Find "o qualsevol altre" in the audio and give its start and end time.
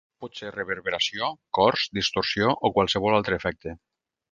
2.69-3.41